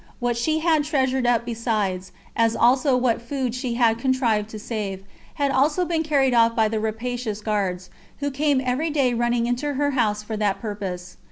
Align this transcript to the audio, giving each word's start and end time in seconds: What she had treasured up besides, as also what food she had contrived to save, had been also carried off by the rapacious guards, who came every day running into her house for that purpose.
What 0.19 0.35
she 0.35 0.61
had 0.61 0.83
treasured 0.83 1.27
up 1.27 1.45
besides, 1.45 2.11
as 2.35 2.55
also 2.55 2.97
what 2.97 3.21
food 3.21 3.53
she 3.53 3.75
had 3.75 3.99
contrived 3.99 4.49
to 4.49 4.57
save, 4.57 5.03
had 5.35 5.49
been 5.49 5.55
also 5.55 5.85
carried 5.85 6.33
off 6.33 6.55
by 6.55 6.67
the 6.67 6.79
rapacious 6.79 7.39
guards, 7.39 7.91
who 8.17 8.31
came 8.31 8.63
every 8.65 8.89
day 8.89 9.13
running 9.13 9.45
into 9.45 9.75
her 9.75 9.91
house 9.91 10.23
for 10.23 10.35
that 10.37 10.59
purpose. 10.59 11.17